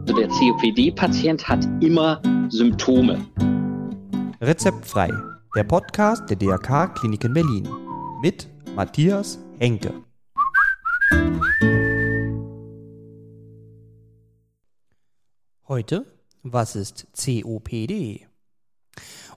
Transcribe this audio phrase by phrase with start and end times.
[0.00, 3.24] Also der COPD-Patient hat immer Symptome.
[4.42, 5.10] Rezeptfrei,
[5.56, 7.68] der Podcast der DRK Klinik in Berlin
[8.20, 9.94] mit Matthias Henke.
[15.66, 16.04] Heute,
[16.42, 18.26] was ist COPD?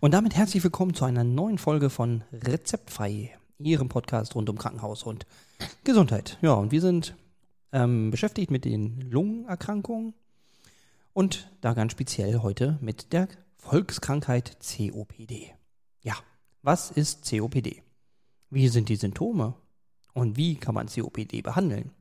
[0.02, 5.04] Und damit herzlich willkommen zu einer neuen Folge von Rezeptfrei, Ihrem Podcast rund um Krankenhaus
[5.04, 5.26] und
[5.86, 6.38] Gesundheit.
[6.42, 7.16] Ja, und wir sind
[7.74, 10.14] ähm, beschäftigt mit den Lungenerkrankungen
[11.12, 13.28] und da ganz speziell heute mit der
[13.58, 15.54] Volkskrankheit COPD.
[16.02, 16.16] Ja,
[16.62, 17.84] was ist COPD?
[18.50, 19.56] Wie sind die Symptome?
[20.14, 21.92] Und wie kann man COPD behandeln?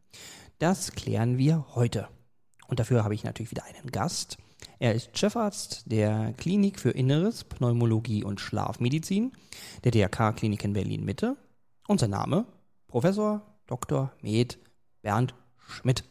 [0.59, 2.09] Das klären wir heute.
[2.69, 4.37] Und dafür habe ich natürlich wieder einen Gast.
[4.79, 9.33] Er ist Chefarzt der Klinik für Inneres, Pneumologie und Schlafmedizin
[9.85, 11.37] der DRK Klinik in Berlin Mitte.
[11.89, 12.47] Und sein Name?
[12.87, 14.13] Professor Dr.
[14.21, 14.59] Med
[15.03, 15.35] Bernd
[15.73, 16.05] Schmidt.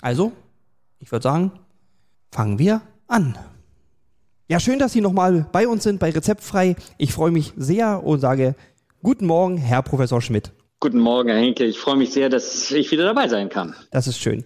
[0.00, 0.32] Also,
[0.98, 1.52] ich würde sagen,
[2.30, 3.38] fangen wir an.
[4.48, 6.76] Ja, schön, dass Sie nochmal bei uns sind bei Rezeptfrei.
[6.98, 8.56] Ich freue mich sehr und sage
[9.02, 10.52] guten Morgen, Herr Professor Schmidt.
[10.80, 11.64] Guten Morgen, Herr Henke.
[11.64, 13.76] Ich freue mich sehr, dass ich wieder dabei sein kann.
[13.90, 14.44] Das ist schön.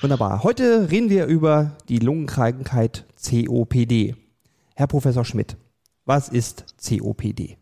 [0.00, 0.42] Wunderbar.
[0.42, 4.16] Heute reden wir über die Lungenkrankheit COPD.
[4.74, 5.56] Herr Professor Schmidt,
[6.04, 7.58] was ist COPD?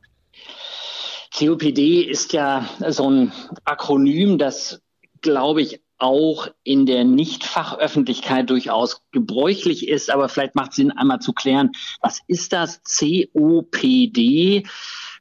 [1.37, 3.33] COPD ist ja so ein
[3.65, 4.81] Akronym, das,
[5.21, 11.21] glaube ich, auch in der Nichtfachöffentlichkeit durchaus gebräuchlich ist, aber vielleicht macht es Sinn, einmal
[11.21, 14.67] zu klären, was ist das COPD?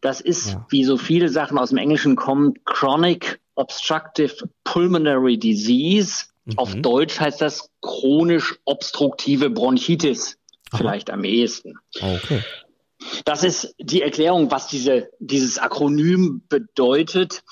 [0.02, 0.66] Das ist, ja.
[0.70, 6.26] wie so viele Sachen aus dem Englischen kommen, Chronic Obstructive Pulmonary Disease.
[6.45, 6.58] Mhm.
[6.58, 10.38] Auf Deutsch heißt das chronisch obstruktive Bronchitis,
[10.70, 10.78] Aha.
[10.78, 11.76] vielleicht am ehesten.
[12.00, 12.44] Okay.
[13.23, 17.44] Das ist die Erklärung, was diese, dieses Akronym bedeutet.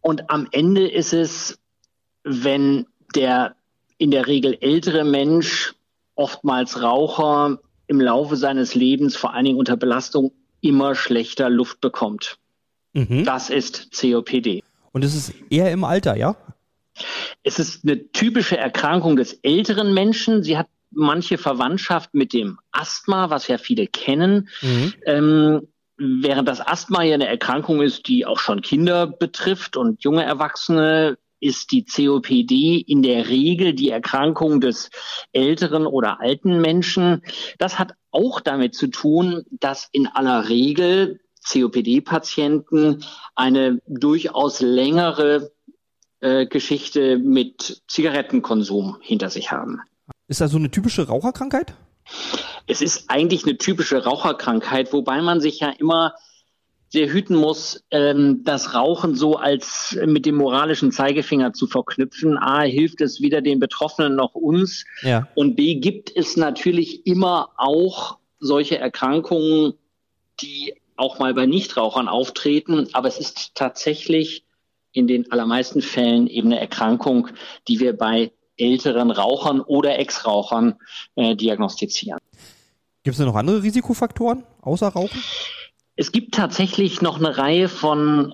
[0.00, 1.59] Und am Ende ist es,
[2.24, 3.56] wenn der
[3.98, 5.74] in der Regel ältere Mensch,
[6.14, 12.38] oftmals Raucher, im Laufe seines Lebens, vor allen Dingen unter Belastung, immer schlechter Luft bekommt.
[12.92, 13.24] Mhm.
[13.24, 14.62] Das ist COPD.
[14.92, 16.36] Und es ist eher im Alter, ja?
[17.42, 20.42] Es ist eine typische Erkrankung des älteren Menschen.
[20.42, 24.48] Sie hat manche Verwandtschaft mit dem Asthma, was ja viele kennen.
[24.60, 24.94] Mhm.
[25.06, 30.24] Ähm, während das Asthma ja eine Erkrankung ist, die auch schon Kinder betrifft und junge
[30.24, 34.90] Erwachsene, ist die COPD in der Regel die Erkrankung des
[35.32, 37.22] älteren oder alten Menschen.
[37.58, 45.50] Das hat auch damit zu tun, dass in aller Regel COPD-Patienten eine durchaus längere
[46.20, 49.80] äh, Geschichte mit Zigarettenkonsum hinter sich haben.
[50.28, 51.74] Ist das so eine typische Raucherkrankheit?
[52.66, 56.14] Es ist eigentlich eine typische Raucherkrankheit, wobei man sich ja immer
[56.90, 62.36] sehr hüten muss, ähm, das Rauchen so als mit dem moralischen Zeigefinger zu verknüpfen.
[62.36, 64.84] A, hilft es weder den Betroffenen noch uns.
[65.02, 65.28] Ja.
[65.36, 69.74] Und B, gibt es natürlich immer auch solche Erkrankungen,
[70.40, 72.88] die auch mal bei Nichtrauchern auftreten.
[72.92, 74.44] Aber es ist tatsächlich
[74.92, 77.28] in den allermeisten Fällen eben eine Erkrankung,
[77.68, 80.74] die wir bei älteren Rauchern oder Ex-Rauchern
[81.14, 82.18] äh, diagnostizieren.
[83.04, 85.22] Gibt es denn noch andere Risikofaktoren außer Rauchen?
[86.00, 88.32] Es gibt tatsächlich noch eine Reihe von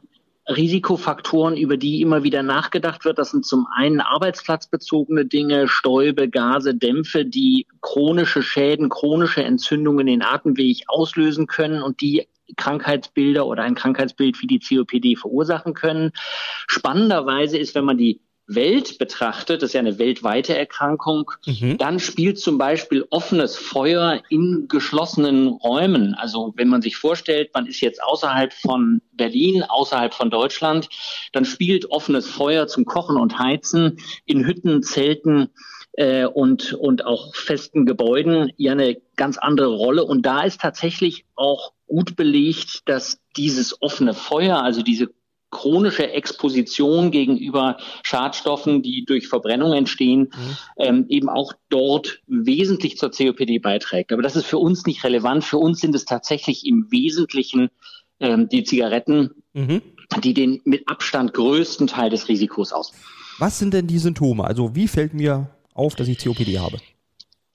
[0.48, 3.18] Risikofaktoren, über die immer wieder nachgedacht wird.
[3.18, 10.20] Das sind zum einen arbeitsplatzbezogene Dinge, Stäube, Gase, Dämpfe, die chronische Schäden, chronische Entzündungen in
[10.20, 16.12] den Atemweg auslösen können und die Krankheitsbilder oder ein Krankheitsbild wie die COPD verursachen können.
[16.68, 21.78] Spannenderweise ist, wenn man die Welt betrachtet, das ist ja eine weltweite Erkrankung, mhm.
[21.78, 26.14] dann spielt zum Beispiel offenes Feuer in geschlossenen Räumen.
[26.14, 30.88] Also wenn man sich vorstellt, man ist jetzt außerhalb von Berlin, außerhalb von Deutschland,
[31.32, 35.48] dann spielt offenes Feuer zum Kochen und Heizen in Hütten, Zelten
[35.96, 40.04] äh, und, und auch festen Gebäuden ja eine ganz andere Rolle.
[40.04, 45.08] Und da ist tatsächlich auch gut belegt, dass dieses offene Feuer, also diese
[45.56, 50.56] chronische Exposition gegenüber Schadstoffen, die durch Verbrennung entstehen, mhm.
[50.76, 54.12] ähm, eben auch dort wesentlich zur COPD beiträgt.
[54.12, 55.44] Aber das ist für uns nicht relevant.
[55.44, 57.70] Für uns sind es tatsächlich im Wesentlichen
[58.20, 59.80] ähm, die Zigaretten, mhm.
[60.22, 63.02] die den mit Abstand größten Teil des Risikos ausmachen.
[63.38, 64.44] Was sind denn die Symptome?
[64.44, 66.78] Also wie fällt mir auf, dass ich COPD habe?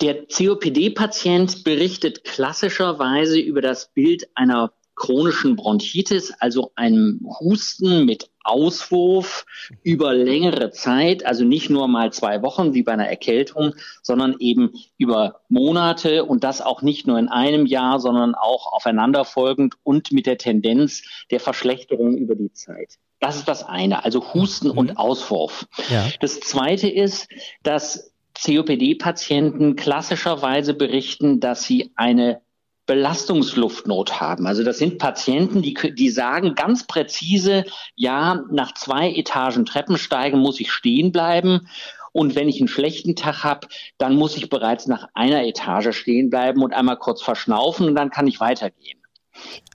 [0.02, 9.48] Der COPD-Patient berichtet klassischerweise über das Bild einer chronischen Bronchitis, also einem Husten mit Auswurf
[9.82, 14.74] über längere Zeit, also nicht nur mal zwei Wochen wie bei einer Erkältung, sondern eben
[15.00, 20.28] über Monate und das auch nicht nur in einem Jahr, sondern auch aufeinanderfolgend und mit
[20.28, 21.02] der Tendenz
[21.32, 23.00] der Verschlechterung über die Zeit.
[23.20, 24.78] Das ist das eine, also Husten mhm.
[24.78, 25.66] und Auswurf.
[25.90, 26.10] Ja.
[26.20, 27.28] Das zweite ist,
[27.64, 32.42] dass COPD-Patienten klassischerweise berichten, dass sie eine
[32.86, 34.48] Belastungsluftnot haben.
[34.48, 40.60] Also das sind Patienten, die, die sagen ganz präzise, ja, nach zwei Etagen Treppensteigen muss
[40.60, 41.68] ich stehen bleiben.
[42.12, 43.68] Und wenn ich einen schlechten Tag habe,
[43.98, 48.10] dann muss ich bereits nach einer Etage stehen bleiben und einmal kurz verschnaufen und dann
[48.10, 49.02] kann ich weitergehen.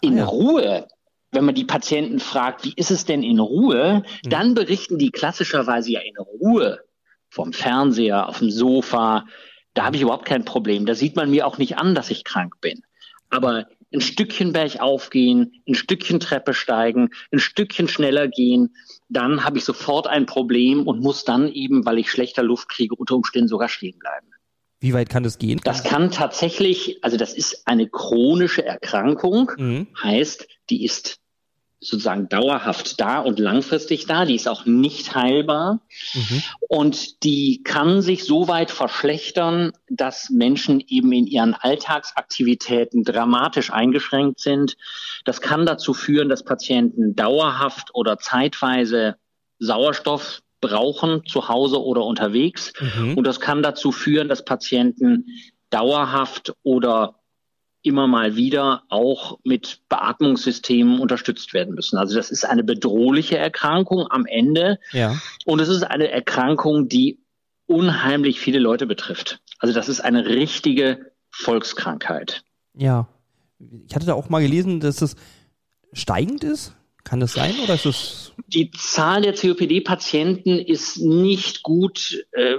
[0.02, 0.24] In ah ja.
[0.26, 0.88] Ruhe
[1.36, 4.30] wenn man die Patienten fragt, wie ist es denn in Ruhe, mhm.
[4.30, 6.80] dann berichten die klassischerweise ja in Ruhe
[7.28, 9.26] vom Fernseher, auf dem Sofa.
[9.74, 10.86] Da habe ich überhaupt kein Problem.
[10.86, 12.82] Da sieht man mir auch nicht an, dass ich krank bin.
[13.30, 18.74] Aber ein Stückchen bergauf gehen, ein Stückchen Treppe steigen, ein Stückchen schneller gehen,
[19.08, 22.94] dann habe ich sofort ein Problem und muss dann eben, weil ich schlechter Luft kriege,
[22.94, 24.26] unter Umständen sogar stehen bleiben.
[24.80, 25.60] Wie weit kann das gehen?
[25.64, 29.86] Das kann tatsächlich, also das ist eine chronische Erkrankung, mhm.
[30.02, 31.18] heißt, die ist
[31.80, 34.24] sozusagen dauerhaft da und langfristig da.
[34.24, 35.80] Die ist auch nicht heilbar.
[36.14, 36.42] Mhm.
[36.68, 44.40] Und die kann sich so weit verschlechtern, dass Menschen eben in ihren Alltagsaktivitäten dramatisch eingeschränkt
[44.40, 44.76] sind.
[45.24, 49.16] Das kann dazu führen, dass Patienten dauerhaft oder zeitweise
[49.58, 52.72] Sauerstoff brauchen, zu Hause oder unterwegs.
[52.80, 53.18] Mhm.
[53.18, 55.26] Und das kann dazu führen, dass Patienten
[55.70, 57.16] dauerhaft oder
[57.86, 61.96] immer mal wieder auch mit Beatmungssystemen unterstützt werden müssen.
[61.96, 64.78] Also das ist eine bedrohliche Erkrankung am Ende.
[64.92, 65.16] Ja.
[65.44, 67.20] Und es ist eine Erkrankung, die
[67.66, 69.40] unheimlich viele Leute betrifft.
[69.58, 72.42] Also das ist eine richtige Volkskrankheit.
[72.74, 73.08] Ja.
[73.88, 75.16] Ich hatte da auch mal gelesen, dass es
[75.92, 76.74] steigend ist.
[77.06, 78.32] Kann das sein oder ist es?
[78.48, 82.56] Die Zahl der COPD-Patienten ist nicht gut, äh,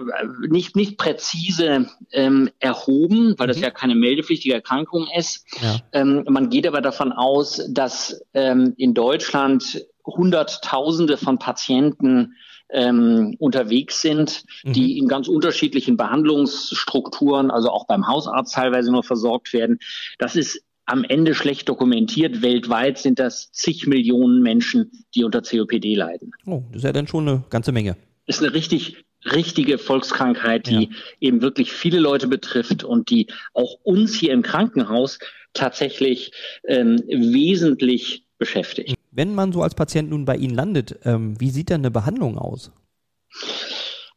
[0.47, 3.51] nicht, nicht präzise ähm, erhoben, weil mhm.
[3.51, 5.45] das ja keine meldepflichtige Erkrankung ist.
[5.61, 5.79] Ja.
[5.91, 12.35] Ähm, man geht aber davon aus, dass ähm, in Deutschland Hunderttausende von Patienten
[12.69, 14.73] ähm, unterwegs sind, mhm.
[14.73, 19.79] die in ganz unterschiedlichen Behandlungsstrukturen, also auch beim Hausarzt teilweise nur versorgt werden.
[20.19, 22.41] Das ist am Ende schlecht dokumentiert.
[22.41, 26.31] Weltweit sind das zig Millionen Menschen, die unter COPD leiden.
[26.45, 27.95] Oh, das ist ja dann schon eine ganze Menge.
[28.25, 30.89] Ist eine richtig richtige Volkskrankheit, die ja.
[31.19, 35.19] eben wirklich viele Leute betrifft und die auch uns hier im Krankenhaus
[35.53, 36.31] tatsächlich
[36.65, 38.95] ähm, wesentlich beschäftigt.
[39.11, 42.37] Wenn man so als Patient nun bei Ihnen landet, ähm, wie sieht denn eine Behandlung
[42.37, 42.71] aus?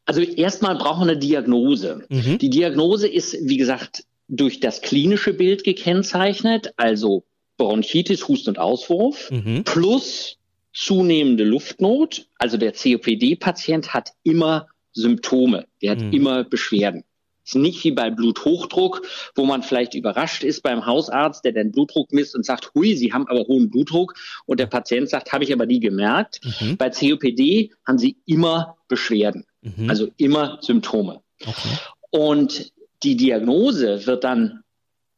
[0.04, 2.04] Also erstmal brauchen wir eine Diagnose.
[2.08, 2.38] Mhm.
[2.38, 7.24] Die Diagnose ist, wie gesagt, durch das klinische Bild gekennzeichnet, also
[7.56, 9.64] Bronchitis, Husten und Auswurf, mhm.
[9.64, 10.38] plus
[10.72, 12.26] zunehmende Luftnot.
[12.38, 16.12] Also der COPD-Patient hat immer Symptome, der hat mhm.
[16.12, 17.04] immer Beschwerden.
[17.44, 19.02] Es ist nicht wie bei Bluthochdruck,
[19.34, 23.12] wo man vielleicht überrascht ist beim Hausarzt, der den Blutdruck misst und sagt, hui, Sie
[23.12, 24.14] haben aber hohen Blutdruck.
[24.46, 26.40] Und der Patient sagt, habe ich aber nie gemerkt.
[26.44, 26.76] Mhm.
[26.76, 29.90] Bei COPD haben Sie immer Beschwerden, mhm.
[29.90, 31.22] also immer Symptome.
[31.40, 31.78] Okay.
[32.10, 34.62] Und die Diagnose wird dann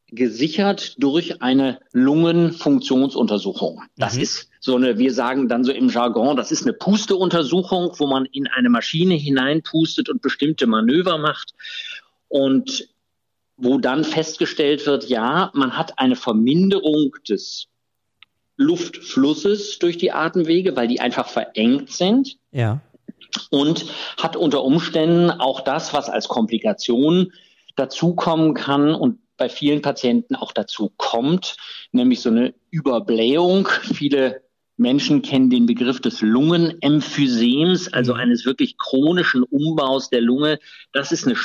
[0.07, 3.81] gesichert durch eine Lungenfunktionsuntersuchung.
[3.97, 4.21] Das mhm.
[4.21, 8.25] ist so eine, wir sagen dann so im Jargon, das ist eine Pusteuntersuchung, wo man
[8.25, 11.53] in eine Maschine hineinpustet und bestimmte Manöver macht
[12.27, 12.87] und
[13.57, 17.67] wo dann festgestellt wird, ja, man hat eine Verminderung des
[18.57, 22.37] Luftflusses durch die Atemwege, weil die einfach verengt sind.
[22.51, 22.81] Ja.
[23.49, 23.85] Und
[24.17, 27.33] hat unter Umständen auch das, was als Komplikation
[27.75, 31.57] dazukommen kann und bei vielen Patienten auch dazu kommt,
[31.91, 33.67] nämlich so eine Überblähung.
[33.81, 34.41] Viele
[34.77, 38.19] Menschen kennen den Begriff des Lungenemphysems, also mhm.
[38.19, 40.59] eines wirklich chronischen Umbaus der Lunge.
[40.91, 41.35] Das ist eine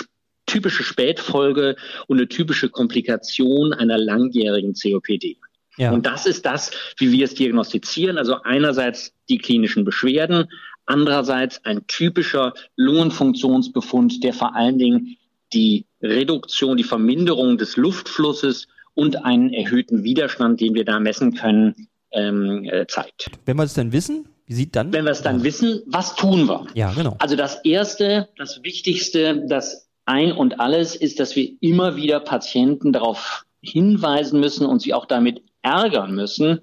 [0.47, 5.39] typische Spätfolge und eine typische Komplikation einer langjährigen COPD.
[5.77, 5.93] Ja.
[5.93, 8.19] Und das ist das, wie wir es diagnostizieren.
[8.19, 10.47] Also einerseits die klinischen Beschwerden,
[10.87, 15.17] andererseits ein typischer Lungenfunktionsbefund, der vor allen Dingen
[15.53, 21.89] die Reduktion, die Verminderung des Luftflusses und einen erhöhten Widerstand, den wir da messen können,
[22.11, 23.31] ähm, äh, zeigt.
[23.45, 24.93] Wenn wir es dann wissen, wie sieht dann?
[24.93, 26.67] Wenn wir es dann wissen, was tun wir?
[26.75, 27.17] Ja, genau.
[27.19, 32.93] Also das Erste, das Wichtigste, das Ein und Alles ist, dass wir immer wieder Patienten
[32.93, 36.61] darauf hinweisen müssen und sie auch damit ärgern müssen,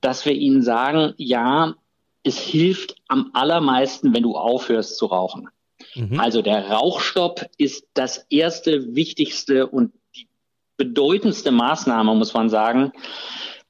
[0.00, 1.74] dass wir ihnen sagen, ja,
[2.22, 5.48] es hilft am allermeisten, wenn du aufhörst zu rauchen.
[5.94, 6.20] Mhm.
[6.20, 10.28] Also der Rauchstopp ist das erste, wichtigste und die
[10.76, 12.92] bedeutendste Maßnahme, muss man sagen,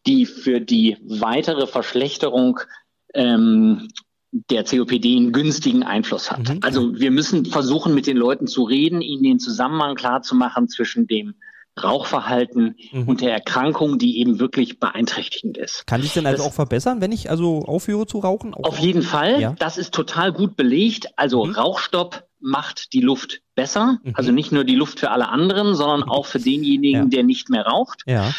[0.07, 2.61] die für die weitere Verschlechterung
[3.15, 3.89] ähm,
[4.51, 6.49] der COPD einen günstigen Einfluss hat.
[6.49, 6.59] Mhm.
[6.63, 10.69] Also wir müssen versuchen, mit den Leuten zu reden, ihnen den Zusammenhang klar zu machen
[10.69, 11.35] zwischen dem
[11.83, 13.09] Rauchverhalten mhm.
[13.09, 15.87] und der Erkrankung, die eben wirklich beeinträchtigend ist.
[15.87, 18.55] Kann ich denn also das, auch verbessern, wenn ich also aufhöre zu rauchen?
[18.55, 19.41] Auf jeden Fall.
[19.41, 19.55] Ja.
[19.59, 21.09] Das ist total gut belegt.
[21.17, 21.55] Also mhm.
[21.55, 23.99] Rauchstopp macht die Luft besser.
[24.03, 24.13] Mhm.
[24.15, 26.11] Also nicht nur die Luft für alle anderen, sondern mhm.
[26.11, 27.09] auch für denjenigen, ja.
[27.09, 28.03] der nicht mehr raucht.
[28.07, 28.33] Ja.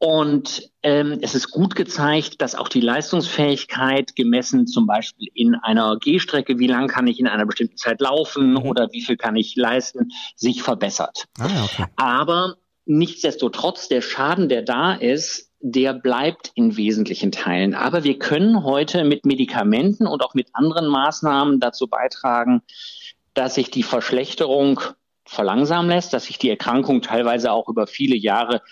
[0.00, 5.98] Und ähm, es ist gut gezeigt, dass auch die Leistungsfähigkeit gemessen zum Beispiel in einer
[5.98, 8.58] Gehstrecke, wie lang kann ich in einer bestimmten Zeit laufen mhm.
[8.58, 11.24] oder wie viel kann ich leisten, sich verbessert.
[11.40, 11.86] Ah, okay.
[11.96, 12.54] Aber
[12.88, 17.74] nichtsdestotrotz, der Schaden, der da ist, der bleibt in wesentlichen Teilen.
[17.74, 22.62] Aber wir können heute mit Medikamenten und auch mit anderen Maßnahmen dazu beitragen,
[23.34, 24.80] dass sich die Verschlechterung
[25.26, 28.62] verlangsamen lässt, dass sich die Erkrankung teilweise auch über viele Jahre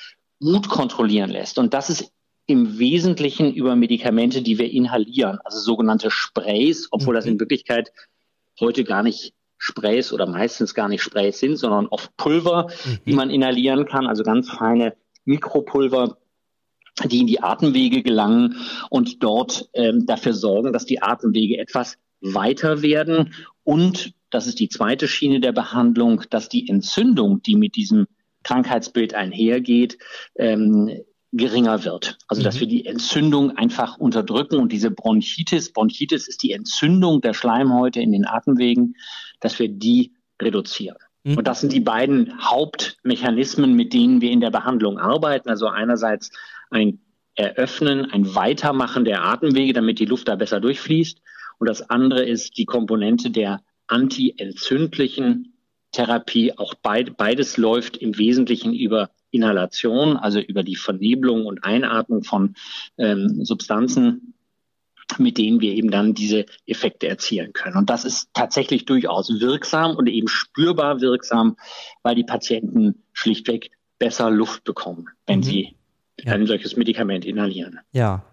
[0.41, 1.59] gut kontrollieren lässt.
[1.59, 2.11] Und das ist
[2.47, 7.41] im Wesentlichen über Medikamente, die wir inhalieren, also sogenannte Sprays, obwohl das in mhm.
[7.41, 7.93] Wirklichkeit
[8.61, 12.99] heute gar nicht Sprays oder meistens gar nicht Sprays sind, sondern oft Pulver, mhm.
[13.07, 14.95] die man inhalieren kann, also ganz feine
[15.25, 16.19] Mikropulver,
[17.05, 18.57] die in die Atemwege gelangen
[18.91, 23.35] und dort ähm, dafür sorgen, dass die Atemwege etwas weiter werden
[23.65, 28.07] und das ist die zweite Schiene der Behandlung, dass die Entzündung, die mit diesem
[28.43, 29.99] Krankheitsbild einhergeht,
[30.37, 31.03] ähm,
[31.33, 32.19] geringer wird.
[32.29, 32.61] Also dass mhm.
[32.61, 38.13] wir die Entzündung einfach unterdrücken und diese Bronchitis, Bronchitis ist die Entzündung der Schleimhäute in
[38.13, 38.97] den Atemwegen,
[39.41, 40.99] dass wir die reduzieren.
[41.25, 41.39] Mhm.
[41.39, 45.49] Und das sind die beiden Hauptmechanismen, mit denen wir in der Behandlung arbeiten.
[45.49, 46.31] Also einerseits
[46.71, 47.01] ein
[47.35, 51.21] Eröffnen, ein Weitermachen der Atemwege, damit die Luft da besser durchfließt.
[51.59, 55.55] Und das andere ist die Komponente der antientzündlichen
[55.93, 56.57] Therapie.
[56.57, 62.55] Auch beid, beides läuft im Wesentlichen über Inhalation, also über die Vernebelung und Einatmung von
[62.99, 64.35] ähm, Substanzen,
[65.19, 67.77] mit denen wir eben dann diese Effekte erzielen können.
[67.77, 71.57] Und das ist tatsächlich durchaus wirksam und eben spürbar wirksam,
[72.03, 75.45] weil die Patienten schlichtweg besser Luft bekommen, wenn mhm.
[75.45, 75.77] sie
[76.21, 76.33] ja.
[76.33, 77.79] ein solches Medikament inhalieren.
[77.93, 78.25] Ja.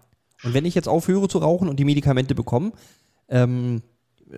[0.42, 2.72] Und wenn ich jetzt aufhöre zu rauchen und die Medikamente bekomme,
[3.28, 3.82] ähm,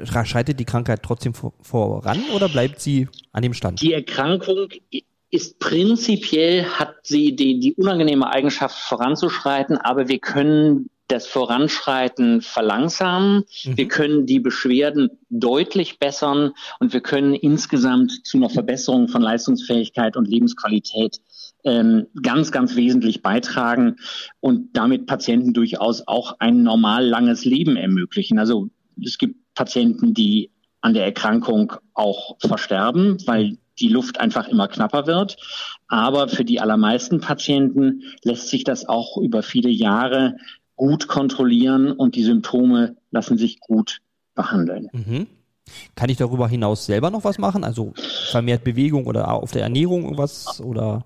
[0.05, 3.81] schreitet die Krankheit trotzdem voran oder bleibt sie an dem Stand?
[3.81, 4.69] Die Erkrankung
[5.31, 13.45] ist prinzipiell, hat sie die, die unangenehme Eigenschaft voranzuschreiten, aber wir können das Voranschreiten verlangsamen.
[13.65, 13.77] Mhm.
[13.77, 20.17] Wir können die Beschwerden deutlich bessern und wir können insgesamt zu einer Verbesserung von Leistungsfähigkeit
[20.17, 21.21] und Lebensqualität
[21.65, 23.97] ähm, ganz, ganz wesentlich beitragen
[24.41, 28.39] und damit Patienten durchaus auch ein normal langes Leben ermöglichen.
[28.39, 28.69] Also
[29.05, 35.07] es gibt Patienten, die an der Erkrankung auch versterben, weil die Luft einfach immer knapper
[35.07, 35.37] wird.
[35.89, 40.37] Aber für die allermeisten Patienten lässt sich das auch über viele Jahre
[40.75, 44.01] gut kontrollieren und die Symptome lassen sich gut
[44.35, 44.89] behandeln.
[44.93, 45.27] Mhm.
[45.95, 47.65] Kann ich darüber hinaus selber noch was machen?
[47.65, 47.93] Also
[48.31, 51.05] vermehrt Bewegung oder auf der Ernährung irgendwas oder?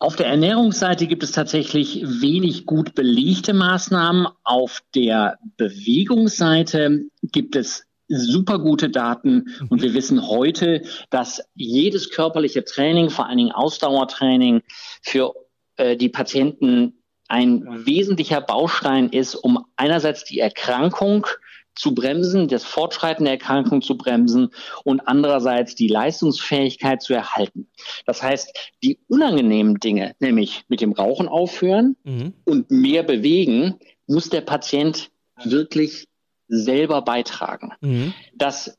[0.00, 4.28] Auf der Ernährungsseite gibt es tatsächlich wenig gut belegte Maßnahmen.
[4.44, 12.64] Auf der Bewegungsseite gibt es super gute Daten und wir wissen heute, dass jedes körperliche
[12.64, 14.62] Training, vor allen Dingen Ausdauertraining,
[15.02, 15.34] für
[15.76, 16.94] äh, die Patienten
[17.28, 21.26] ein wesentlicher Baustein ist, um einerseits die Erkrankung
[21.74, 24.50] zu bremsen, das Fortschreiten der Erkrankung zu bremsen
[24.82, 27.68] und andererseits die Leistungsfähigkeit zu erhalten.
[28.04, 32.32] Das heißt, die unangenehmen Dinge, nämlich mit dem Rauchen aufhören mhm.
[32.44, 35.10] und mehr bewegen, muss der Patient
[35.44, 36.08] wirklich
[36.48, 37.72] selber beitragen.
[37.80, 38.14] Mhm.
[38.34, 38.78] Das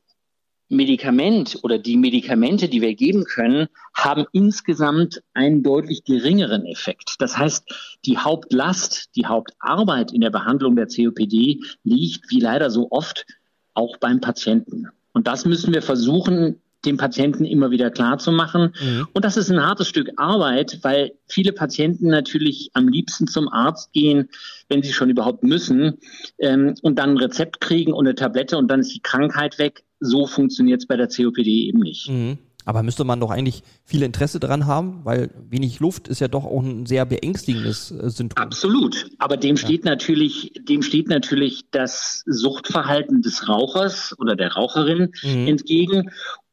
[0.70, 7.16] Medikament oder die Medikamente, die wir geben können, haben insgesamt einen deutlich geringeren Effekt.
[7.18, 7.64] Das heißt,
[8.04, 13.26] die Hauptlast, die Hauptarbeit in der Behandlung der COPD liegt, wie leider so oft,
[13.74, 14.86] auch beim Patienten.
[15.12, 18.74] Und das müssen wir versuchen, dem Patienten immer wieder klar zu machen.
[18.82, 19.08] Mhm.
[19.12, 23.92] Und das ist ein hartes Stück Arbeit, weil viele Patienten natürlich am liebsten zum Arzt
[23.92, 24.28] gehen,
[24.68, 25.98] wenn sie schon überhaupt müssen,
[26.38, 29.84] ähm, und dann ein Rezept kriegen und eine Tablette und dann ist die Krankheit weg
[30.00, 32.08] so funktioniert es bei der COPD eben nicht.
[32.08, 32.38] Mhm.
[32.66, 36.44] Aber müsste man doch eigentlich viel Interesse daran haben, weil wenig Luft ist ja doch
[36.44, 38.42] auch ein sehr beängstigendes äh, Symptom.
[38.42, 39.06] Absolut.
[39.18, 39.62] Aber dem ja.
[39.62, 45.48] steht natürlich, dem steht natürlich das Suchtverhalten des Rauchers oder der Raucherin mhm.
[45.48, 46.10] entgegen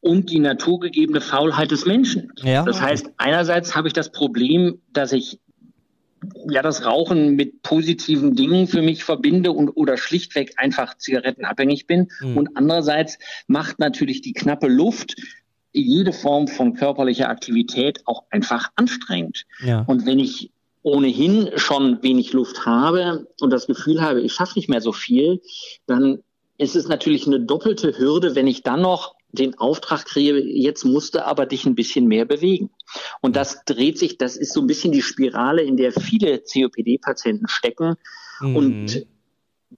[0.07, 2.31] und die naturgegebene Faulheit des Menschen.
[2.37, 2.63] Ja.
[2.63, 5.39] Das heißt, einerseits habe ich das Problem, dass ich
[6.49, 12.07] ja das Rauchen mit positiven Dingen für mich verbinde und oder schlichtweg einfach zigarettenabhängig bin.
[12.21, 12.37] Mhm.
[12.37, 15.15] Und andererseits macht natürlich die knappe Luft
[15.73, 19.45] jede Form von körperlicher Aktivität auch einfach anstrengend.
[19.63, 19.83] Ja.
[19.87, 20.51] Und wenn ich
[20.83, 25.41] ohnehin schon wenig Luft habe und das Gefühl habe, ich schaffe nicht mehr so viel,
[25.85, 26.19] dann
[26.57, 31.15] ist es natürlich eine doppelte Hürde, wenn ich dann noch den Auftrag kriege, jetzt musst
[31.15, 32.69] du aber dich ein bisschen mehr bewegen.
[33.21, 37.47] Und das dreht sich, das ist so ein bisschen die Spirale, in der viele COPD-Patienten
[37.47, 37.95] stecken.
[38.39, 38.55] Mhm.
[38.55, 39.07] Und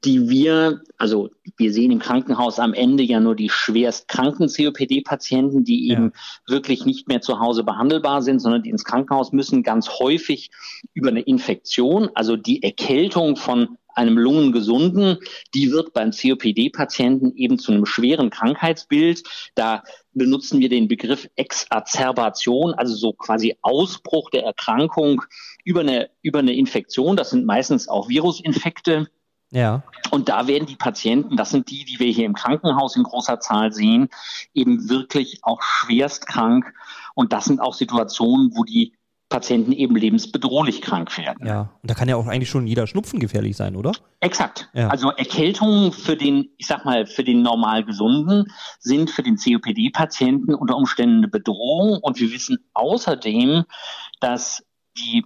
[0.03, 5.63] die wir, also wir sehen im Krankenhaus am Ende ja nur die schwerst kranken COPD-Patienten,
[5.63, 6.21] die eben ja.
[6.47, 10.51] wirklich nicht mehr zu Hause behandelbar sind, sondern die ins Krankenhaus müssen ganz häufig
[10.93, 15.17] über eine Infektion, also die Erkältung von einem Lungengesunden,
[15.53, 19.23] die wird beim COPD-Patienten eben zu einem schweren Krankheitsbild.
[19.55, 25.23] Da benutzen wir den Begriff Exazerbation, also so quasi Ausbruch der Erkrankung
[25.63, 27.15] über eine, über eine Infektion.
[27.15, 29.07] Das sind meistens auch Virusinfekte
[29.51, 29.81] ja.
[30.11, 33.39] Und da werden die Patienten, das sind die, die wir hier im Krankenhaus in großer
[33.39, 34.09] Zahl sehen,
[34.53, 36.71] eben wirklich auch schwerst krank.
[37.15, 38.93] Und das sind auch Situationen, wo die
[39.29, 41.45] Patienten eben lebensbedrohlich krank werden.
[41.45, 43.91] Ja, und da kann ja auch eigentlich schon jeder Schnupfen gefährlich sein, oder?
[44.21, 44.69] Exakt.
[44.73, 44.87] Ja.
[44.89, 50.55] Also Erkältungen für den, ich sag mal, für den normal Gesunden sind für den COPD-Patienten
[50.55, 51.99] unter Umständen eine Bedrohung.
[52.01, 53.65] Und wir wissen außerdem,
[54.19, 54.65] dass
[54.97, 55.23] die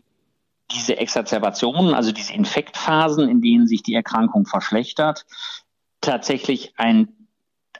[0.72, 5.25] diese Exacerbationen, also diese Infektphasen, in denen sich die Erkrankung verschlechtert,
[6.01, 7.27] tatsächlich ein,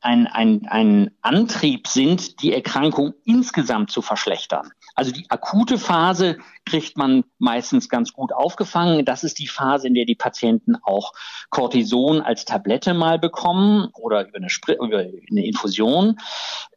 [0.02, 4.72] ein, ein, ein Antrieb sind, die Erkrankung insgesamt zu verschlechtern.
[4.96, 9.06] Also die akute Phase kriegt man meistens ganz gut aufgefangen.
[9.06, 11.14] Das ist die Phase, in der die Patienten auch
[11.50, 16.20] Cortison als Tablette mal bekommen oder über eine, Spr über eine Infusion,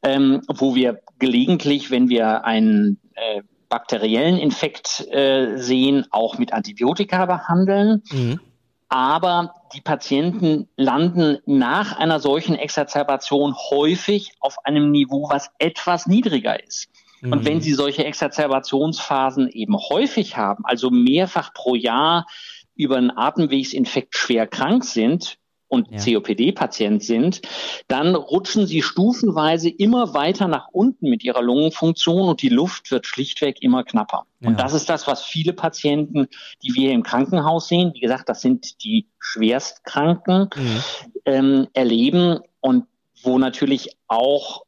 [0.03, 7.27] ähm, wo wir gelegentlich, wenn wir einen äh, bakteriellen Infekt äh, sehen, auch mit Antibiotika
[7.27, 8.03] behandeln.
[8.11, 8.41] Mhm.
[8.89, 16.63] Aber die Patienten landen nach einer solchen Exazerbation häufig auf einem Niveau, was etwas niedriger
[16.65, 16.89] ist.
[17.21, 17.33] Mhm.
[17.33, 22.27] Und wenn sie solche Exazerbationsphasen eben häufig haben, also mehrfach pro Jahr
[22.75, 26.19] über einen Atemwegsinfekt schwer krank sind, und ja.
[26.19, 27.43] COPD-Patient sind,
[27.89, 33.07] dann rutschen sie stufenweise immer weiter nach unten mit ihrer Lungenfunktion und die Luft wird
[33.07, 34.27] schlichtweg immer knapper.
[34.41, 34.49] Ja.
[34.49, 36.29] Und das ist das, was viele Patienten,
[36.63, 40.83] die wir im Krankenhaus sehen, wie gesagt, das sind die Schwerstkranken, mhm.
[41.25, 42.85] ähm, erleben und
[43.23, 44.66] wo natürlich auch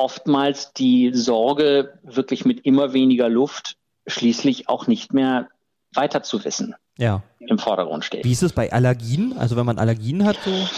[0.00, 5.48] oftmals die Sorge wirklich mit immer weniger Luft schließlich auch nicht mehr
[5.94, 7.22] weiter zu wissen ja.
[7.38, 8.24] im Vordergrund steht.
[8.24, 9.36] Wie ist es bei Allergien?
[9.36, 10.68] Also wenn man Allergien hat, so?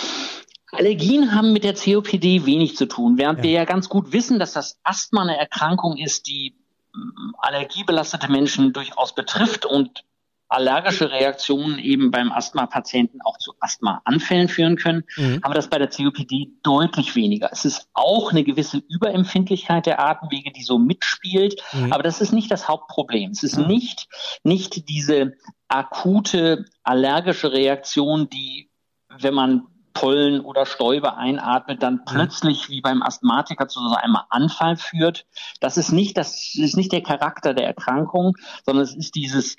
[0.72, 3.44] Allergien haben mit der COPD wenig zu tun, während ja.
[3.44, 6.54] wir ja ganz gut wissen, dass das Asthma eine Erkrankung ist, die
[6.92, 10.04] mm, allergiebelastete Menschen durchaus betrifft und
[10.52, 15.40] allergische Reaktionen eben beim Asthma-Patienten auch zu Asthma-Anfällen führen können, mhm.
[15.42, 17.50] aber das bei der COPD deutlich weniger.
[17.52, 21.92] Es ist auch eine gewisse Überempfindlichkeit der Atemwege, die so mitspielt, mhm.
[21.92, 23.30] aber das ist nicht das Hauptproblem.
[23.30, 23.66] Es ist mhm.
[23.66, 24.08] nicht,
[24.44, 25.32] nicht diese
[25.68, 28.70] akute allergische Reaktion, die,
[29.18, 34.76] wenn man Pollen oder Stäube einatmet, dann plötzlich wie beim Asthmatiker zu so einem Anfall
[34.76, 35.26] führt.
[35.60, 38.34] Das ist nicht, das ist nicht der Charakter der Erkrankung,
[38.64, 39.56] sondern es ist dieses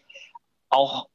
[0.73, 1.07] auch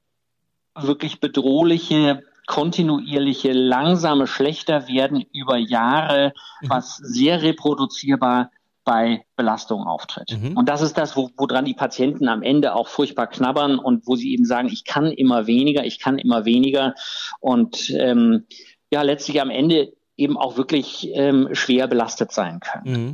[0.74, 6.70] wirklich bedrohliche, kontinuierliche, langsame Schlechter-Werden über Jahre, mhm.
[6.70, 8.50] was sehr reproduzierbar
[8.84, 10.30] bei Belastung auftritt.
[10.40, 10.56] Mhm.
[10.56, 14.16] Und das ist das, wo, woran die Patienten am Ende auch furchtbar knabbern und wo
[14.16, 16.94] sie eben sagen, ich kann immer weniger, ich kann immer weniger
[17.40, 18.46] und ähm,
[18.90, 23.02] ja, letztlich am Ende eben auch wirklich ähm, schwer belastet sein können.
[23.02, 23.12] Mhm.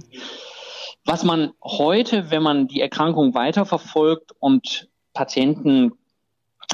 [1.05, 5.93] Was man heute, wenn man die Erkrankung weiterverfolgt und Patienten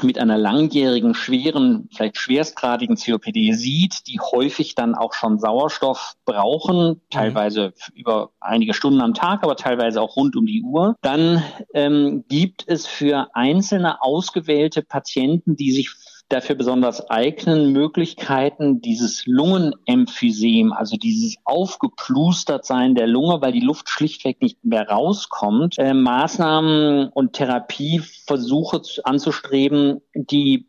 [0.03, 7.01] mit einer langjährigen, schweren, vielleicht schwerstgradigen COPD sieht, die häufig dann auch schon Sauerstoff brauchen,
[7.09, 7.99] teilweise mhm.
[7.99, 12.63] über einige Stunden am Tag, aber teilweise auch rund um die Uhr, dann ähm, gibt
[12.67, 15.89] es für einzelne ausgewählte Patienten, die sich
[16.31, 24.41] dafür besonders eignen Möglichkeiten, dieses Lungenemphysem, also dieses Aufgeplustertsein der Lunge, weil die Luft schlichtweg
[24.41, 30.67] nicht mehr rauskommt, äh, Maßnahmen und Therapieversuche anzustreben, die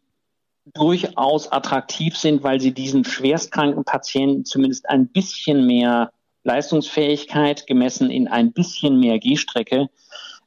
[0.75, 6.13] durchaus attraktiv sind, weil sie diesen schwerstkranken Patienten zumindest ein bisschen mehr
[6.45, 9.89] Leistungsfähigkeit gemessen in ein bisschen mehr Gehstrecke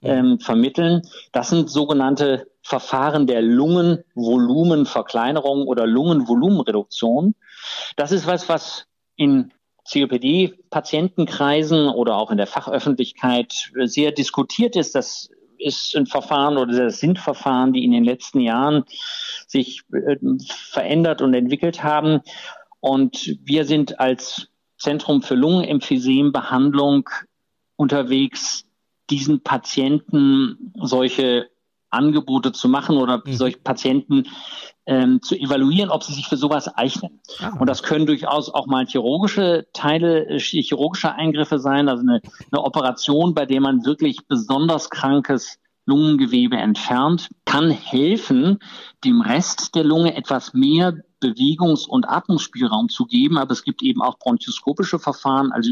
[0.06, 1.02] ähm, vermitteln.
[1.32, 7.36] Das sind sogenannte Verfahren der Lungenvolumenverkleinerung oder Lungenvolumenreduktion.
[7.96, 9.54] Das ist was, was in
[9.92, 14.96] COPD-Patientenkreisen oder auch in der Fachöffentlichkeit sehr diskutiert ist.
[14.96, 18.84] Das ist ein Verfahren oder das sind Verfahren, die in den letzten Jahren
[19.48, 22.22] sich äh, verändert und entwickelt haben.
[22.80, 27.10] Und wir sind als Zentrum für Lungenemphysem-Behandlung
[27.76, 28.66] unterwegs,
[29.10, 31.50] diesen Patienten solche
[31.90, 33.34] Angebote zu machen oder mhm.
[33.34, 34.26] solche Patienten
[34.86, 37.22] ähm, zu evaluieren, ob sie sich für sowas eignen.
[37.40, 37.58] Ah.
[37.60, 42.64] Und das können durchaus auch mal chirurgische Teile, äh, chirurgische Eingriffe sein, also eine, eine
[42.64, 48.60] Operation, bei der man wirklich besonders krankes Lungengewebe entfernt, kann helfen,
[49.04, 53.38] dem Rest der Lunge etwas mehr Bewegungs- und Atmungsspielraum zu geben.
[53.38, 55.72] Aber es gibt eben auch bronchoskopische Verfahren, also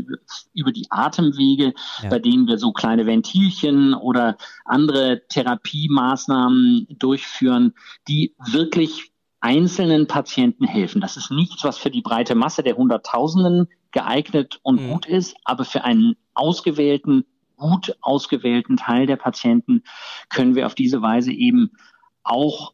[0.53, 2.09] über die Atemwege, ja.
[2.09, 7.73] bei denen wir so kleine Ventilchen oder andere Therapiemaßnahmen durchführen,
[8.07, 11.01] die wirklich einzelnen Patienten helfen.
[11.01, 14.91] Das ist nichts, was für die breite Masse der Hunderttausenden geeignet und mhm.
[14.91, 19.83] gut ist, aber für einen ausgewählten gut ausgewählten Teil der Patienten
[20.29, 21.71] können wir auf diese Weise eben
[22.23, 22.73] auch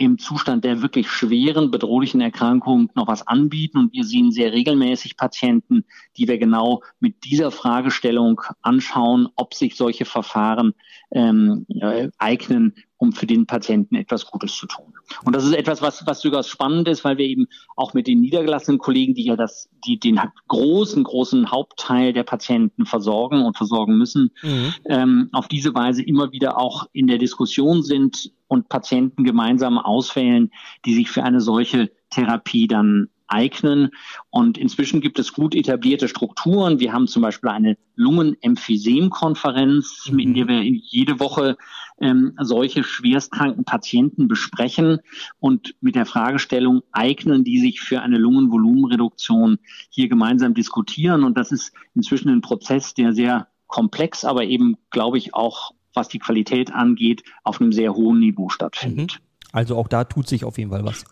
[0.00, 3.76] im Zustand der wirklich schweren, bedrohlichen Erkrankung noch was anbieten.
[3.76, 5.84] Und wir sehen sehr regelmäßig Patienten,
[6.16, 10.72] die wir genau mit dieser Fragestellung anschauen, ob sich solche Verfahren
[11.10, 14.92] ähm, äh, eignen, um für den Patienten etwas Gutes zu tun.
[15.24, 18.20] Und das ist etwas, was, was durchaus spannend ist, weil wir eben auch mit den
[18.20, 23.96] niedergelassenen Kollegen, die ja das, die den großen, großen Hauptteil der Patienten versorgen und versorgen
[23.96, 24.74] müssen, mhm.
[24.84, 30.50] ähm, auf diese Weise immer wieder auch in der Diskussion sind und Patienten gemeinsam auswählen,
[30.84, 33.90] die sich für eine solche Therapie dann eignen.
[34.30, 36.80] Und inzwischen gibt es gut etablierte Strukturen.
[36.80, 40.18] Wir haben zum Beispiel eine Lungenemphysem-Konferenz, mhm.
[40.18, 41.56] in der wir jede Woche
[42.00, 44.98] ähm, solche schwerstkranken Patienten besprechen
[45.38, 49.58] und mit der Fragestellung eignen die sich für eine Lungenvolumenreduktion
[49.90, 51.24] hier gemeinsam diskutieren.
[51.24, 56.08] Und das ist inzwischen ein Prozess, der sehr komplex, aber eben, glaube ich, auch was
[56.08, 59.20] die Qualität angeht, auf einem sehr hohen Niveau stattfindet.
[59.20, 59.24] Mhm.
[59.52, 61.04] Also auch da tut sich auf jeden Fall was.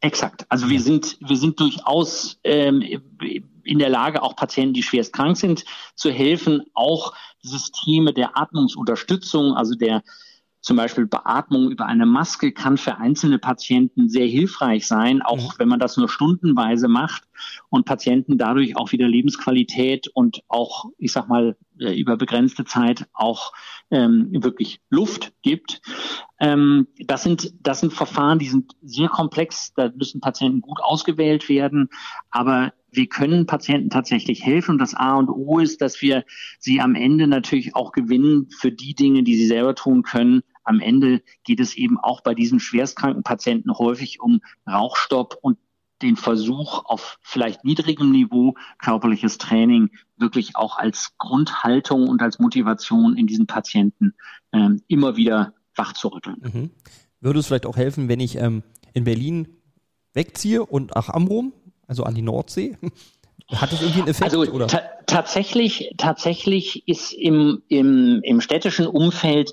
[0.00, 0.46] Exakt.
[0.48, 2.82] Also wir sind, wir sind durchaus ähm,
[3.64, 5.64] in der Lage, auch Patienten, die schwerst krank sind,
[5.96, 10.02] zu helfen, auch Systeme der Atmungsunterstützung, also der
[10.60, 15.58] zum Beispiel Beatmung über eine Maske kann für einzelne Patienten sehr hilfreich sein, auch mhm.
[15.58, 17.24] wenn man das nur stundenweise macht
[17.70, 23.06] und Patienten dadurch auch wieder Lebensqualität und auch, ich sag mal, äh, über begrenzte Zeit
[23.12, 23.52] auch
[23.90, 25.80] ähm, wirklich Luft gibt.
[26.40, 29.72] Ähm, das sind das sind Verfahren, die sind sehr komplex.
[29.74, 31.88] Da müssen Patienten gut ausgewählt werden,
[32.30, 34.72] aber wir können Patienten tatsächlich helfen.
[34.72, 36.24] Und das A und O ist, dass wir
[36.58, 40.42] sie am Ende natürlich auch gewinnen für die Dinge, die sie selber tun können.
[40.64, 45.58] Am Ende geht es eben auch bei diesen schwerstkranken Patienten häufig um Rauchstopp und
[46.02, 53.16] den Versuch auf vielleicht niedrigem Niveau körperliches Training wirklich auch als Grundhaltung und als Motivation
[53.16, 54.14] in diesen Patienten
[54.52, 56.36] ähm, immer wieder wach zu rütteln.
[56.40, 56.70] Mhm.
[57.20, 59.48] Würde es vielleicht auch helfen, wenn ich ähm, in Berlin
[60.14, 61.52] wegziehe und nach Amrum,
[61.88, 62.76] also an die Nordsee?
[63.50, 64.34] Hat das irgendwie einen Effekt?
[64.34, 64.66] Also oder?
[65.06, 69.52] tatsächlich, tatsächlich ist im, im, im städtischen Umfeld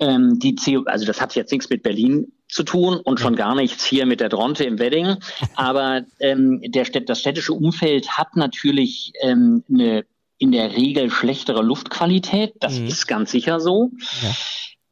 [0.00, 3.54] ähm, die CO, also das hat jetzt nichts mit Berlin zu tun und schon gar
[3.54, 5.16] nichts hier mit der Dronte im Wedding.
[5.54, 10.04] Aber ähm, der, das städtische Umfeld hat natürlich ähm, eine
[10.38, 12.54] in der Regel schlechtere Luftqualität.
[12.60, 12.88] Das mhm.
[12.88, 13.90] ist ganz sicher so.
[14.22, 14.34] Ja.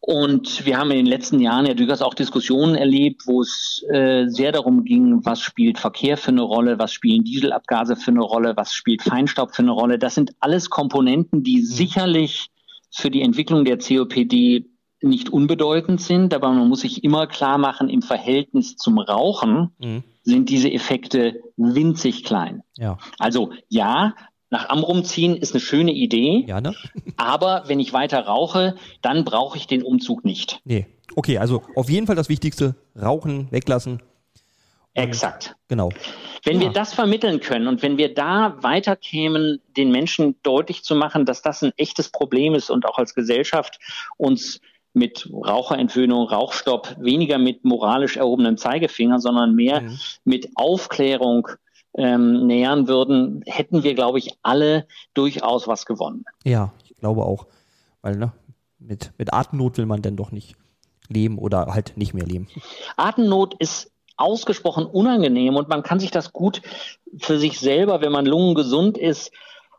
[0.07, 4.27] Und wir haben in den letzten Jahren ja durchaus auch Diskussionen erlebt, wo es äh,
[4.27, 8.55] sehr darum ging, was spielt Verkehr für eine Rolle, was spielen Dieselabgase für eine Rolle,
[8.55, 9.99] was spielt Feinstaub für eine Rolle.
[9.99, 11.65] Das sind alles Komponenten, die mhm.
[11.65, 12.51] sicherlich
[12.91, 14.67] für die Entwicklung der COPD
[15.01, 20.05] nicht unbedeutend sind, aber man muss sich immer klar machen, im Verhältnis zum Rauchen mhm.
[20.23, 22.63] sind diese Effekte winzig klein.
[22.77, 22.99] Ja.
[23.19, 24.15] Also ja,
[24.55, 26.45] nach Amrum ziehen ist eine schöne Idee.
[26.47, 26.77] Ja, ne?
[27.17, 30.61] aber wenn ich weiter rauche, dann brauche ich den Umzug nicht.
[30.65, 30.87] Nee.
[31.17, 34.01] Okay, also auf jeden Fall das Wichtigste, rauchen, weglassen.
[34.95, 35.57] Exakt.
[35.67, 35.91] Genau.
[36.45, 36.69] Wenn ja.
[36.69, 41.43] wir das vermitteln können und wenn wir da weiterkämen, den Menschen deutlich zu machen, dass
[41.43, 43.81] das ein echtes Problem ist und auch als Gesellschaft
[44.19, 44.61] uns
[44.93, 49.99] mit Raucherentwöhnung, Rauchstopp, weniger mit moralisch erhobenem Zeigefinger, sondern mehr mhm.
[50.23, 51.49] mit Aufklärung,
[51.97, 56.25] ähm, nähern würden, hätten wir, glaube ich, alle durchaus was gewonnen.
[56.45, 57.47] Ja, ich glaube auch.
[58.03, 58.33] Weil ne,
[58.79, 60.57] mit, mit Atemnot will man denn doch nicht
[61.09, 62.49] leben oder halt nicht mehr leben.
[62.97, 66.63] Atemnot ist ausgesprochen unangenehm und man kann sich das gut
[67.19, 69.33] für sich selber, wenn man lungengesund ist,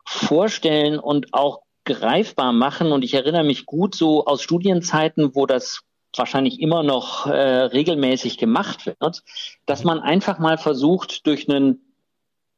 [0.04, 2.92] vorstellen und auch greifbar machen.
[2.92, 5.80] Und ich erinnere mich gut so aus Studienzeiten, wo das
[6.14, 9.22] wahrscheinlich immer noch äh, regelmäßig gemacht wird,
[9.66, 11.85] dass man einfach mal versucht, durch einen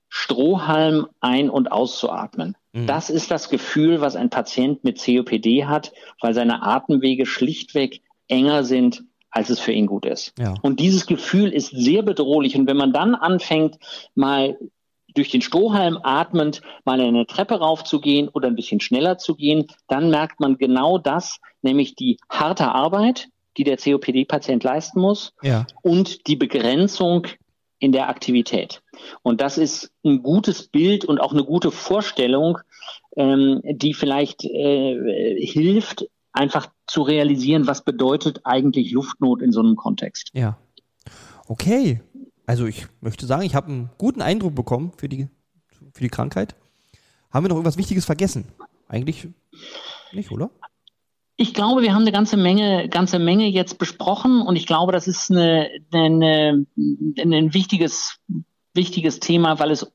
[0.08, 2.56] Strohhalm ein- und auszuatmen.
[2.72, 2.86] Mhm.
[2.86, 8.64] Das ist das Gefühl, was ein Patient mit COPD hat, weil seine Atemwege schlichtweg enger
[8.64, 10.32] sind, als es für ihn gut ist.
[10.38, 10.54] Ja.
[10.62, 12.56] Und dieses Gefühl ist sehr bedrohlich.
[12.56, 13.78] Und wenn man dann anfängt,
[14.14, 14.56] mal
[15.14, 20.10] durch den Strohhalm atmend mal eine Treppe raufzugehen oder ein bisschen schneller zu gehen, dann
[20.10, 25.66] merkt man genau das, nämlich die harte Arbeit, die der COPD-Patient leisten muss Ja.
[25.82, 27.26] und die Begrenzung
[27.78, 28.82] in der Aktivität.
[29.22, 32.58] Und das ist ein gutes Bild und auch eine gute Vorstellung,
[33.16, 39.76] ähm, die vielleicht äh, hilft, einfach zu realisieren, was bedeutet eigentlich Luftnot in so einem
[39.76, 40.30] Kontext.
[40.34, 40.58] Ja.
[41.46, 42.00] Okay.
[42.46, 45.28] Also ich möchte sagen, ich habe einen guten Eindruck bekommen für die,
[45.92, 46.54] für die Krankheit.
[47.30, 48.46] Haben wir noch irgendwas Wichtiges vergessen?
[48.88, 49.28] Eigentlich
[50.12, 50.50] nicht, oder?
[51.40, 55.06] Ich glaube, wir haben eine ganze Menge, ganze Menge jetzt besprochen und ich glaube, das
[55.06, 58.18] ist eine, eine, ein wichtiges,
[58.74, 59.92] wichtiges Thema, weil es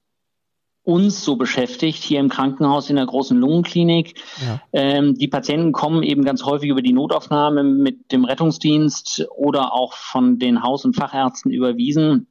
[0.84, 4.21] uns so beschäftigt hier im Krankenhaus in der großen Lungenklinik.
[4.45, 4.62] Ja.
[4.71, 9.93] Ähm, die Patienten kommen eben ganz häufig über die Notaufnahme mit dem Rettungsdienst oder auch
[9.93, 12.27] von den Haus- und Fachärzten überwiesen.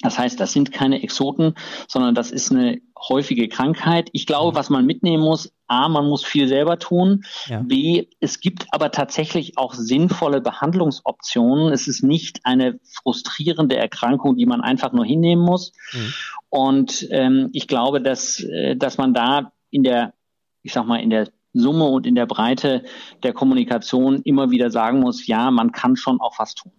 [0.00, 1.54] Das heißt, das sind keine Exoten,
[1.86, 4.08] sondern das ist eine häufige Krankheit.
[4.12, 7.24] Ich glaube, was man mitnehmen muss, A, man muss viel selber tun.
[7.46, 7.60] Ja.
[7.62, 11.72] B, es gibt aber tatsächlich auch sinnvolle Behandlungsoptionen.
[11.72, 15.72] Es ist nicht eine frustrierende Erkrankung, die man einfach nur hinnehmen muss.
[15.92, 16.14] Mhm.
[16.48, 20.14] Und ähm, ich glaube, dass, äh, dass man da in der,
[20.62, 22.84] ich sag mal, in der Summe und in der Breite
[23.22, 26.72] der Kommunikation immer wieder sagen muss, ja, man kann schon auch was tun.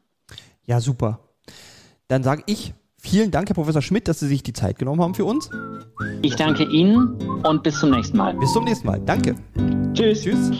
[0.65, 1.19] Ja, super.
[2.07, 5.15] Dann sage ich vielen Dank, Herr Professor Schmidt, dass Sie sich die Zeit genommen haben
[5.15, 5.49] für uns.
[6.21, 8.33] Ich danke Ihnen und bis zum nächsten Mal.
[8.35, 8.99] Bis zum nächsten Mal.
[9.05, 9.35] Danke.
[9.93, 10.21] Tschüss.
[10.21, 10.51] Tschüss.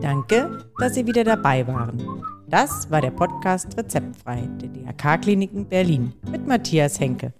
[0.00, 2.00] Danke, dass Sie wieder dabei waren.
[2.48, 7.32] Das war der Podcast Rezeptfrei der DRK-Kliniken Berlin mit Matthias Henke.